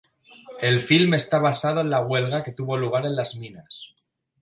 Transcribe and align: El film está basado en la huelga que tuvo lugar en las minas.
El 0.59 0.81
film 0.81 1.13
está 1.13 1.37
basado 1.37 1.79
en 1.79 1.91
la 1.91 2.01
huelga 2.03 2.41
que 2.41 2.53
tuvo 2.53 2.75
lugar 2.75 3.05
en 3.05 3.15
las 3.15 3.35
minas. 3.35 3.93